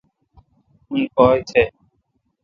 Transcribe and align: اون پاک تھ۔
اون 0.87 1.01
پاک 1.15 1.39
تھ۔ 1.49 1.61